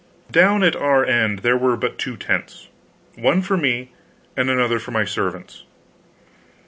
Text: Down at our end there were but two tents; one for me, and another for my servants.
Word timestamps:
Down 0.31 0.63
at 0.63 0.75
our 0.75 1.05
end 1.05 1.43
there 1.45 1.55
were 1.59 1.77
but 1.77 1.99
two 1.99 2.17
tents; 2.17 2.69
one 3.13 3.43
for 3.43 3.55
me, 3.55 3.91
and 4.35 4.49
another 4.49 4.79
for 4.79 4.89
my 4.89 5.05
servants. 5.05 5.63